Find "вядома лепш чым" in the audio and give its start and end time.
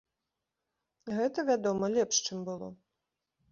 1.51-2.43